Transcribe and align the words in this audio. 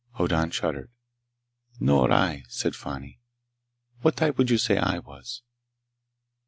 Hoddan 0.13 0.49
shuddered. 0.49 0.89
"Nor 1.79 2.11
I," 2.11 2.41
said 2.49 2.75
Fani. 2.75 3.19
"What 4.01 4.15
type 4.17 4.35
would 4.39 4.49
you 4.49 4.57
say 4.57 4.79
I 4.79 4.97
was?" 4.97 5.43